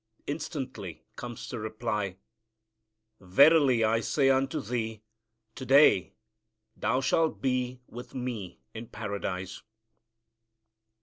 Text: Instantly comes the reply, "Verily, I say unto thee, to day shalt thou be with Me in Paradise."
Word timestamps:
Instantly 0.25 1.03
comes 1.15 1.47
the 1.47 1.59
reply, 1.59 2.17
"Verily, 3.19 3.83
I 3.83 3.99
say 3.99 4.31
unto 4.31 4.59
thee, 4.59 5.03
to 5.53 5.63
day 5.63 6.15
shalt 6.81 7.03
thou 7.11 7.27
be 7.27 7.81
with 7.87 8.15
Me 8.15 8.59
in 8.73 8.87
Paradise." 8.87 9.61